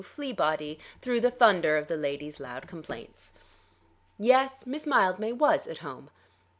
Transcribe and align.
Fleabody 0.03 0.79
through 0.99 1.21
the 1.21 1.29
thunder 1.29 1.77
of 1.77 1.87
the 1.87 1.95
lady's 1.95 2.39
loud 2.39 2.67
complaints. 2.67 3.33
Yes, 4.17 4.65
Miss 4.65 4.87
Mildmay 4.87 5.33
was 5.33 5.67
at 5.67 5.77
home. 5.85 6.09